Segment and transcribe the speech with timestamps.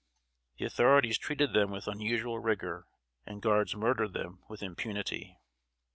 [0.57, 2.87] The authorities treated them with unusual rigor,
[3.23, 5.37] and guards murdered them with impunity.